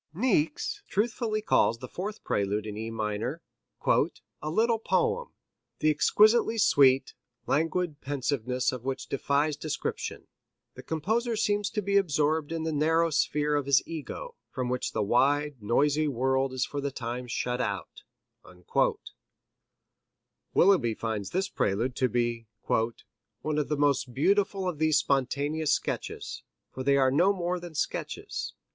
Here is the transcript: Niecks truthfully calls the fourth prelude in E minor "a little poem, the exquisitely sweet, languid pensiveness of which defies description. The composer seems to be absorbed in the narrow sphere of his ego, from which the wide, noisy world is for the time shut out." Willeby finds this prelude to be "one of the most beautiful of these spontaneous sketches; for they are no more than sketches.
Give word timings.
Niecks 0.15 0.81
truthfully 0.87 1.43
calls 1.43 1.77
the 1.77 1.87
fourth 1.87 2.23
prelude 2.23 2.65
in 2.65 2.75
E 2.75 2.89
minor 2.89 3.39
"a 3.85 4.49
little 4.49 4.79
poem, 4.79 5.35
the 5.77 5.91
exquisitely 5.91 6.57
sweet, 6.57 7.13
languid 7.45 8.01
pensiveness 8.01 8.71
of 8.71 8.83
which 8.83 9.05
defies 9.09 9.55
description. 9.55 10.25
The 10.73 10.81
composer 10.81 11.35
seems 11.35 11.69
to 11.69 11.83
be 11.83 11.97
absorbed 11.97 12.51
in 12.51 12.63
the 12.63 12.71
narrow 12.73 13.11
sphere 13.11 13.53
of 13.53 13.67
his 13.67 13.87
ego, 13.87 14.33
from 14.49 14.69
which 14.69 14.91
the 14.91 15.03
wide, 15.03 15.61
noisy 15.61 16.07
world 16.07 16.51
is 16.51 16.65
for 16.65 16.81
the 16.81 16.89
time 16.89 17.27
shut 17.27 17.61
out." 17.61 18.01
Willeby 20.55 20.95
finds 20.95 21.29
this 21.29 21.47
prelude 21.47 21.95
to 21.97 22.09
be 22.09 22.47
"one 22.67 23.59
of 23.59 23.69
the 23.69 23.77
most 23.77 24.15
beautiful 24.15 24.67
of 24.67 24.79
these 24.79 24.97
spontaneous 24.97 25.71
sketches; 25.71 26.41
for 26.71 26.81
they 26.83 26.97
are 26.97 27.11
no 27.11 27.31
more 27.31 27.59
than 27.59 27.75
sketches. 27.75 28.55